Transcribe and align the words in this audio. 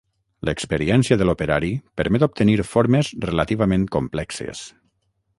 L'experiència 0.47 1.17
de 1.21 1.25
l'operari 1.29 1.69
permet 2.01 2.25
obtenir 2.27 2.55
formes 2.69 3.11
relativament 3.27 3.85
complexes. 3.97 4.63